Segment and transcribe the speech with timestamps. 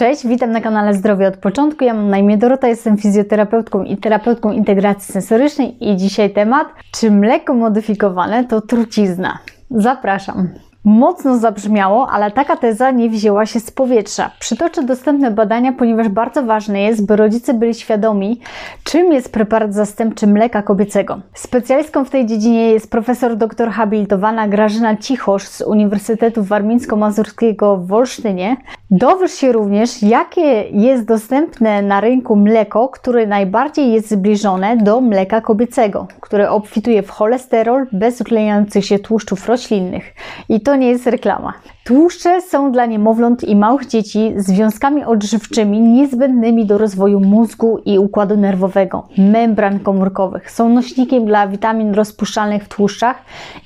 [0.00, 1.84] Cześć, witam na kanale Zdrowie od początku.
[1.84, 7.10] Ja mam na imię Dorota, jestem fizjoterapeutką i terapeutką integracji sensorycznej i dzisiaj temat, czy
[7.10, 9.38] mleko modyfikowane to trucizna.
[9.70, 10.48] Zapraszam.
[10.84, 14.30] Mocno zabrzmiało, ale taka teza nie wzięła się z powietrza.
[14.38, 18.40] Przytoczę dostępne badania, ponieważ bardzo ważne jest, by rodzice byli świadomi,
[18.84, 21.20] czym jest preparat zastępczy mleka kobiecego.
[21.34, 28.56] Specjalistką w tej dziedzinie jest profesor doktor habilitowana Grażyna Cichosz z Uniwersytetu Warmińsko-Mazurskiego w Wolsztynie.
[28.90, 35.40] Dowiesz się również, jakie jest dostępne na rynku mleko, które najbardziej jest zbliżone do mleka
[35.40, 40.14] kobiecego, które obfituje w cholesterol bez utleniających się tłuszczów roślinnych.
[40.48, 41.52] I to to nie jest reklama.
[41.84, 48.36] Tłuszcze są dla niemowląt i małych dzieci związkami odżywczymi niezbędnymi do rozwoju mózgu i układu
[48.36, 50.50] nerwowego, membran komórkowych.
[50.50, 53.16] Są nośnikiem dla witamin rozpuszczalnych w tłuszczach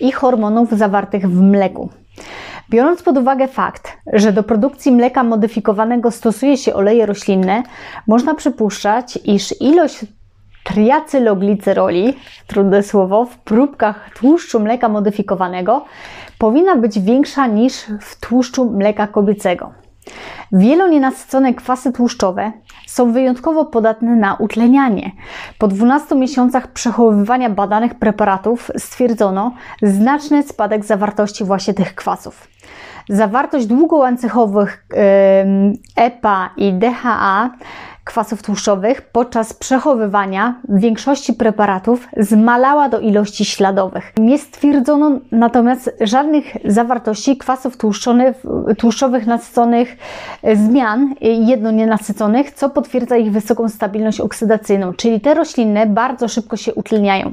[0.00, 1.88] i hormonów zawartych w mleku.
[2.70, 7.62] Biorąc pod uwagę fakt, że do produkcji mleka modyfikowanego stosuje się oleje roślinne,
[8.06, 10.00] można przypuszczać, iż ilość
[10.64, 12.14] triacylogliceroli,
[12.46, 15.84] trudne słowo, w próbkach tłuszczu mleka modyfikowanego
[16.38, 19.72] powinna być większa niż w tłuszczu mleka kobiecego.
[20.52, 22.52] Wielonienasycone kwasy tłuszczowe
[22.86, 25.10] są wyjątkowo podatne na utlenianie.
[25.58, 32.48] Po 12 miesiącach przechowywania badanych preparatów stwierdzono znaczny spadek zawartości właśnie tych kwasów.
[33.08, 34.86] Zawartość długołańcuchowych
[35.96, 37.50] EPA i DHA
[38.04, 44.12] kwasów tłuszczowych podczas przechowywania większości preparatów zmalała do ilości śladowych.
[44.18, 47.76] Nie stwierdzono natomiast żadnych zawartości kwasów
[48.78, 49.96] tłuszczowych nasyconych
[50.42, 56.56] e, zmian jedno nienasyconych, co potwierdza ich wysoką stabilność oksydacyjną, czyli te roślinne bardzo szybko
[56.56, 57.32] się utleniają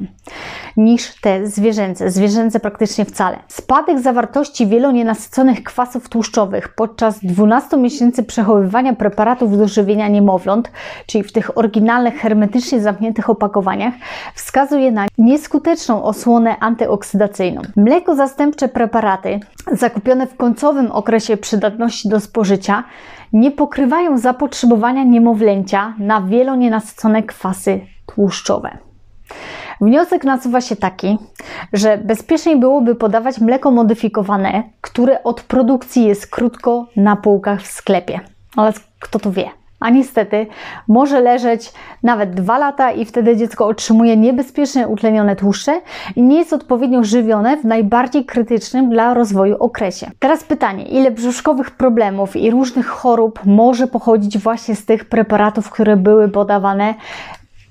[0.78, 3.38] niż te zwierzęce, zwierzęce praktycznie wcale.
[3.48, 10.61] Spadek zawartości wielonienasyconych kwasów tłuszczowych podczas 12 miesięcy przechowywania preparatów do żywienia niemowląt
[11.06, 13.94] czyli w tych oryginalnych, hermetycznie zamkniętych opakowaniach,
[14.36, 17.62] wskazuje na nieskuteczną osłonę antyoksydacyjną.
[17.75, 19.40] Mleko zastępcze preparaty
[19.72, 22.84] zakupione w końcowym okresie przydatności do spożycia
[23.34, 28.78] nie pokrywają zapotrzebowania niemowlęcia na wielonienasycone kwasy tłuszczowe.
[29.81, 31.18] Wniosek nasuwa się taki,
[31.74, 38.19] że bezpieczniej byłoby podawać mleko modyfikowane, które od produkcji jest krótko na półkach w sklepie.
[38.56, 39.61] Ale kto to wie?
[39.81, 40.47] A niestety
[40.88, 45.81] może leżeć nawet dwa lata i wtedy dziecko otrzymuje niebezpieczne utlenione tłuszcze
[46.16, 50.12] i nie jest odpowiednio żywione w najbardziej krytycznym dla rozwoju okresie.
[50.19, 55.98] Teraz pytanie, ile brzuszkowych problemów i różnych chorób może pochodzić właśnie z tych preparatów, które
[55.98, 56.94] były podawane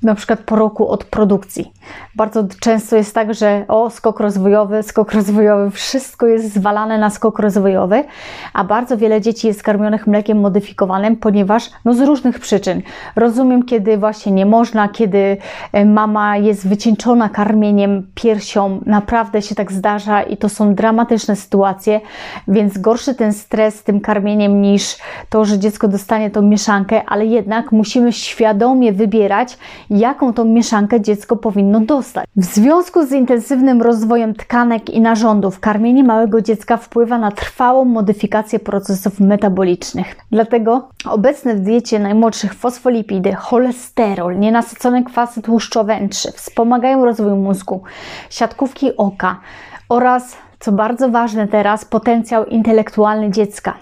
[0.02, 1.72] na przykład po roku od produkcji.
[2.14, 7.38] Bardzo często jest tak, że o skok rozwojowy, skok rozwojowy, wszystko jest zwalane na skok
[7.38, 8.04] rozwojowy,
[8.52, 12.82] a bardzo wiele dzieci jest karmionych mlekiem modyfikowanym, ponieważ no z różnych przyczyn.
[13.16, 15.36] Rozumiem, kiedy właśnie nie można, kiedy
[15.72, 22.00] e, mama jest wycieńczona karmieniem piersią, naprawdę się tak zdarza i to są dramatyczne sytuacje,
[22.48, 24.96] więc gorszy ten stres tym karmieniem niż
[25.28, 29.58] to, że dziecko dostanie tą mieszankę, ale jednak musimy świadomie wybierać,
[29.90, 32.26] jaką tą mieszankę dziecko powinno dostać.
[32.36, 38.58] W związku z intensywnym rozwojem tkanek i narządów, karmienie małego dziecka wpływa na trwałą modyfikację
[38.58, 40.16] procesów metabolicznych.
[40.30, 47.82] Dlatego obecne w diecie najmłodszych fosfolipidy, cholesterol, nienasycone kwasy tłuszczowe N3 wspomagają rozwój mózgu,
[48.30, 49.40] siatkówki oka
[49.88, 53.74] oraz co bardzo ważne teraz, potencjał intelektualny dziecka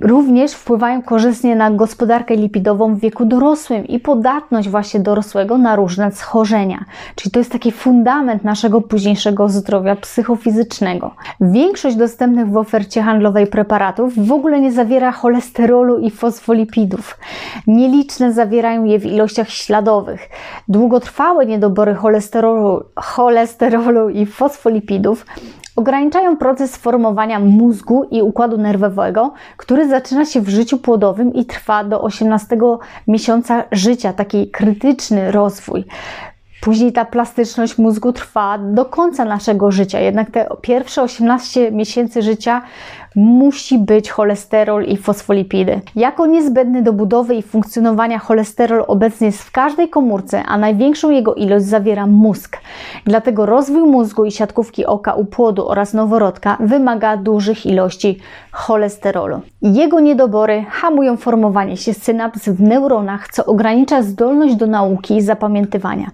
[0.00, 6.12] również wpływają korzystnie na gospodarkę lipidową w wieku dorosłym i podatność właśnie dorosłego na różne
[6.12, 6.84] schorzenia.
[7.14, 11.14] Czyli to jest taki fundament naszego późniejszego zdrowia psychofizycznego.
[11.40, 17.18] Większość dostępnych w ofercie handlowej preparatów w ogóle nie zawiera cholesterolu i fosfolipidów.
[17.66, 20.28] Nieliczne zawierają je w ilościach śladowych.
[20.68, 25.26] Długotrwałe niedobory cholesterolu, cholesterolu i fosfolipidów
[25.78, 31.84] ograniczają proces formowania mózgu i układu nerwowego, który zaczyna się w życiu płodowym i trwa
[31.84, 32.56] do 18
[33.08, 35.84] miesiąca życia, taki krytyczny rozwój.
[36.60, 42.62] Później ta plastyczność mózgu trwa do końca naszego życia, jednak te pierwsze 18 miesięcy życia
[43.18, 45.80] musi być cholesterol i fosfolipidy.
[45.96, 51.34] Jako niezbędny do budowy i funkcjonowania cholesterol obecny jest w każdej komórce, a największą jego
[51.34, 52.58] ilość zawiera mózg.
[53.04, 58.18] Dlatego rozwój mózgu i siatkówki oka u płodu oraz noworodka wymaga dużych ilości
[58.50, 59.40] cholesterolu.
[59.62, 66.10] Jego niedobory hamują formowanie się synaps w neuronach, co ogranicza zdolność do nauki i zapamiętywania.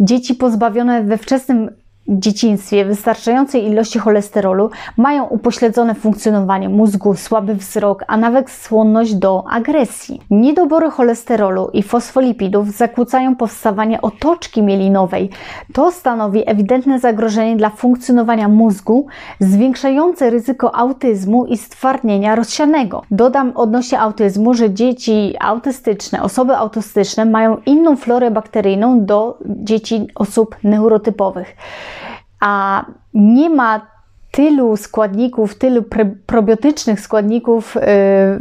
[0.00, 1.70] Dzieci pozbawione we wczesnym
[2.08, 10.20] dzieciństwie wystarczającej ilości cholesterolu mają upośledzone funkcjonowanie mózgu, słaby wzrok, a nawet skłonność do agresji.
[10.30, 15.30] Niedobory cholesterolu i fosfolipidów zakłócają powstawanie otoczki mielinowej.
[15.72, 19.06] To stanowi ewidentne zagrożenie dla funkcjonowania mózgu,
[19.40, 23.02] zwiększające ryzyko autyzmu i stwardnienia rozsianego.
[23.10, 30.56] Dodam odnośnie autyzmu, że dzieci autystyczne, osoby autystyczne mają inną florę bakteryjną do dzieci osób
[30.62, 31.56] neurotypowych
[32.42, 32.84] a
[33.14, 33.80] nie ma
[34.30, 35.82] tylu składników, tylu
[36.26, 37.80] probiotycznych składników y,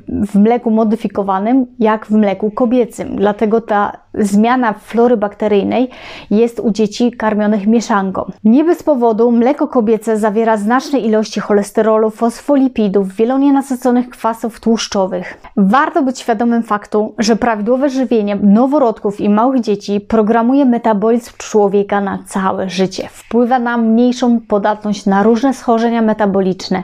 [0.07, 3.15] w mleku modyfikowanym, jak w mleku kobiecym.
[3.15, 5.89] Dlatego ta zmiana flory bakteryjnej
[6.31, 8.31] jest u dzieci karmionych mieszanką.
[8.43, 15.37] Nie bez powodu mleko kobiece zawiera znaczne ilości cholesterolu, fosfolipidów, wielonienasyconych kwasów tłuszczowych.
[15.57, 22.19] Warto być świadomym faktu, że prawidłowe żywienie noworodków i małych dzieci programuje metabolizm człowieka na
[22.27, 23.07] całe życie.
[23.11, 26.83] Wpływa na mniejszą podatność na różne schorzenia metaboliczne.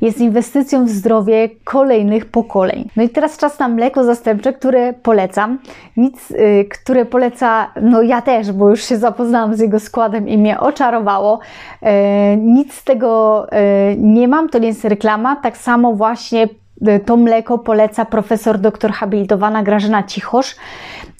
[0.00, 2.88] Jest inwestycją w zdrowie kolejnych pokoleń.
[2.96, 5.58] No i teraz czas na mleko zastępcze, które polecam.
[5.96, 10.38] Nic yy, które poleca, no ja też, bo już się zapoznałam z jego składem i
[10.38, 11.40] mnie oczarowało.
[11.82, 15.36] E, nic z tego e, nie mam, to nie jest reklama.
[15.36, 16.48] Tak samo właśnie
[16.86, 20.56] e, to mleko poleca profesor doktor habilitowana Grażyna Cichosz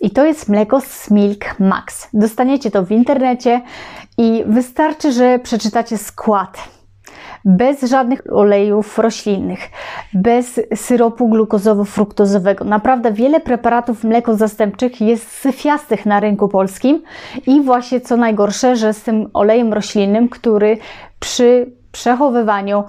[0.00, 2.08] i to jest mleko Smilk Max.
[2.12, 3.60] Dostaniecie to w internecie
[4.18, 6.74] i wystarczy, że przeczytacie skład
[7.44, 9.60] bez żadnych olejów roślinnych,
[10.14, 12.64] bez syropu glukozowo-fruktozowego.
[12.64, 17.02] Naprawdę wiele preparatów mleko zastępczych jest syfiastych na rynku polskim
[17.46, 20.78] i właśnie co najgorsze, że z tym olejem roślinnym, który
[21.20, 22.84] przy przechowywaniu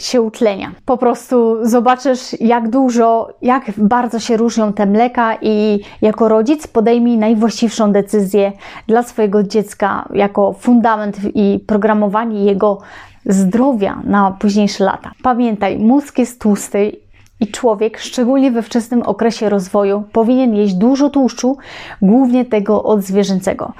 [0.00, 0.72] się utlenia.
[0.84, 7.18] Po prostu zobaczysz, jak dużo, jak bardzo się różnią te mleka, i jako rodzic podejmij
[7.18, 8.52] najwłaściwszą decyzję
[8.86, 12.78] dla swojego dziecka jako fundament i programowanie jego
[13.26, 15.10] zdrowia na późniejsze lata.
[15.22, 16.92] Pamiętaj, mózg jest tłusty
[17.40, 21.56] i człowiek, szczególnie we wczesnym okresie rozwoju, powinien jeść dużo tłuszczu,
[22.02, 23.72] głównie tego odzwierzęcego.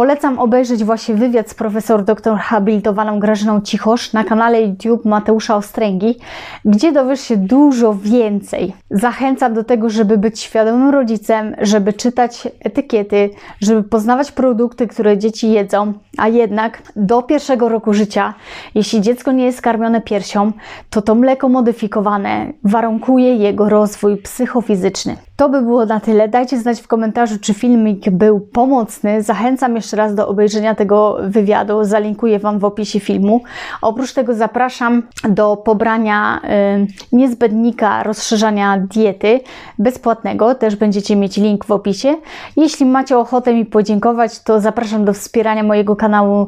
[0.00, 6.18] Polecam obejrzeć właśnie wywiad z profesor doktor habilitowaną Grażyną Cichosz na kanale YouTube Mateusza Ostręgi,
[6.64, 8.72] gdzie dowiesz się dużo więcej.
[8.90, 13.30] Zachęcam do tego, żeby być świadomym rodzicem, żeby czytać etykiety,
[13.60, 18.34] żeby poznawać produkty, które dzieci jedzą, a jednak do pierwszego roku życia,
[18.74, 20.52] jeśli dziecko nie jest karmione piersią,
[20.90, 25.16] to to mleko modyfikowane warunkuje jego rozwój psychofizyczny.
[25.40, 26.28] To by było na tyle.
[26.28, 29.22] Dajcie znać w komentarzu, czy filmik był pomocny.
[29.22, 31.84] Zachęcam jeszcze raz do obejrzenia tego wywiadu.
[31.84, 33.42] Zalinkuję Wam w opisie filmu.
[33.82, 39.40] Oprócz tego zapraszam do pobrania y, niezbędnika rozszerzania diety
[39.78, 40.54] bezpłatnego.
[40.54, 42.16] Też będziecie mieć link w opisie.
[42.56, 46.46] Jeśli macie ochotę mi podziękować, to zapraszam do wspierania mojego kanału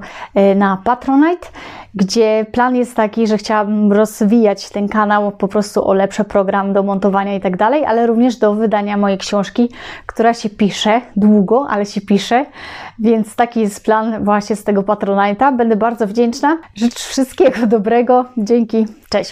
[0.52, 1.48] y, na Patronite
[1.94, 6.82] gdzie plan jest taki, że chciałabym rozwijać ten kanał po prostu o lepszy program do
[6.82, 9.70] montowania i tak dalej, ale również do wydania mojej książki,
[10.06, 12.46] która się pisze długo, ale się pisze,
[12.98, 15.56] więc taki jest plan właśnie z tego Patronite'a.
[15.56, 16.58] Będę bardzo wdzięczna.
[16.74, 18.24] Życzę wszystkiego dobrego.
[18.36, 18.86] Dzięki.
[19.10, 19.30] Cześć.